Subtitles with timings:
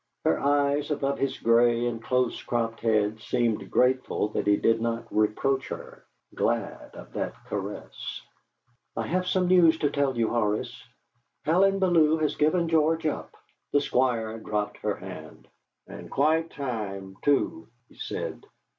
[0.25, 5.05] Her eyes above his grey and close cropped head seemed grateful that he did not
[5.15, 8.23] reproach her, glad of that caress.
[8.97, 10.83] "I have some news to tell you, Horace.
[11.45, 13.37] Helen Bellew has given George up!"
[13.73, 15.47] The Squire dropped her hand.
[15.85, 18.47] "And quite time too," he said.